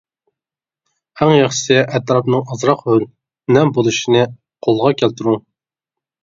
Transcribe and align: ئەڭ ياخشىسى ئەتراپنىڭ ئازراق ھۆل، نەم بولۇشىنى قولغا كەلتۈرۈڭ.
ئەڭ 1.19 1.33
ياخشىسى 1.33 1.77
ئەتراپنىڭ 1.83 2.41
ئازراق 2.55 2.81
ھۆل، 2.87 3.05
نەم 3.59 3.75
بولۇشىنى 3.77 4.25
قولغا 4.69 4.93
كەلتۈرۈڭ. 5.05 5.39